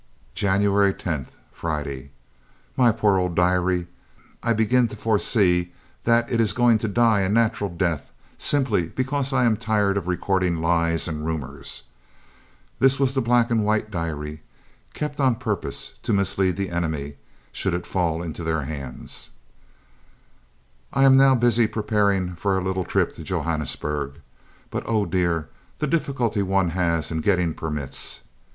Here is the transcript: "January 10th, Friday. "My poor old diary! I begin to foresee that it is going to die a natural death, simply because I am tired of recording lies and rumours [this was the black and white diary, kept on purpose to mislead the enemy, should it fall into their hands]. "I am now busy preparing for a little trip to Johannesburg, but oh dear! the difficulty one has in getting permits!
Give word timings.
"January 0.33 0.91
10th, 0.95 1.27
Friday. 1.51 2.09
"My 2.75 2.91
poor 2.91 3.17
old 3.19 3.35
diary! 3.35 3.85
I 4.41 4.51
begin 4.51 4.87
to 4.87 4.95
foresee 4.95 5.73
that 6.05 6.27
it 6.31 6.41
is 6.41 6.53
going 6.53 6.79
to 6.79 6.87
die 6.87 7.21
a 7.21 7.29
natural 7.29 7.69
death, 7.69 8.11
simply 8.35 8.87
because 8.87 9.31
I 9.31 9.43
am 9.45 9.55
tired 9.57 9.97
of 9.97 10.07
recording 10.07 10.59
lies 10.59 11.07
and 11.07 11.23
rumours 11.23 11.83
[this 12.79 12.99
was 12.99 13.13
the 13.13 13.21
black 13.21 13.51
and 13.51 13.63
white 13.63 13.91
diary, 13.91 14.41
kept 14.95 15.19
on 15.19 15.35
purpose 15.35 15.93
to 16.01 16.13
mislead 16.13 16.57
the 16.57 16.71
enemy, 16.71 17.17
should 17.51 17.75
it 17.75 17.85
fall 17.85 18.23
into 18.23 18.43
their 18.43 18.63
hands]. 18.63 19.29
"I 20.91 21.03
am 21.03 21.15
now 21.15 21.35
busy 21.35 21.67
preparing 21.67 22.33
for 22.33 22.57
a 22.57 22.63
little 22.63 22.85
trip 22.85 23.13
to 23.17 23.23
Johannesburg, 23.23 24.19
but 24.71 24.81
oh 24.87 25.05
dear! 25.05 25.49
the 25.77 25.85
difficulty 25.85 26.41
one 26.41 26.71
has 26.71 27.11
in 27.11 27.21
getting 27.21 27.53
permits! 27.53 28.21